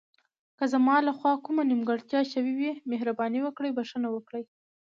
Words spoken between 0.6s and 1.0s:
زما